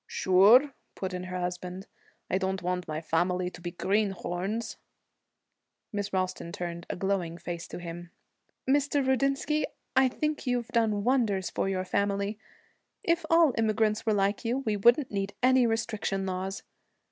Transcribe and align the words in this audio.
'Sure,' 0.07 0.73
put 0.95 1.13
in 1.13 1.25
her 1.25 1.39
husband, 1.39 1.85
'I 2.31 2.39
don't 2.39 2.63
want 2.63 2.87
my 2.87 2.99
family 3.01 3.51
to 3.51 3.61
be 3.61 3.69
greenhorns.' 3.69 4.77
Miss 5.93 6.11
Ralston 6.11 6.51
turned 6.51 6.87
a 6.89 6.95
glowing 6.95 7.37
face 7.37 7.67
to 7.67 7.77
him. 7.77 8.09
'Mr. 8.67 9.05
Rudinsky, 9.05 9.63
I 9.95 10.07
think 10.07 10.47
you've 10.47 10.69
done 10.69 11.03
wonders 11.03 11.51
for 11.51 11.69
your 11.69 11.85
family. 11.85 12.39
If 13.03 13.27
all 13.29 13.53
immigrants 13.59 14.03
were 14.03 14.13
like 14.13 14.43
you, 14.43 14.63
we 14.65 14.75
wouldn't 14.75 15.11
need 15.11 15.35
any 15.43 15.67
restriction 15.67 16.25
laws.' 16.25 16.63